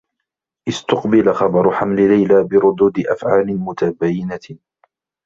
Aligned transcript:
استُقبل 0.67 1.33
خبر 1.33 1.71
حمل 1.71 2.09
ليلى 2.09 2.43
بردود 2.43 2.99
أفعال 3.07 3.59
متباينة. 3.59 4.57